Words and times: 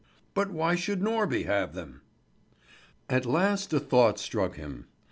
But 0.33 0.49
why 0.49 0.73
should 0.73 0.99
Norby 0.99 1.45
have 1.45 1.75
them?" 1.75 2.01
At 3.07 3.23
last 3.27 3.71
a 3.71 3.79
thought 3.79 4.17
struck 4.17 4.55
him. 4.55 4.87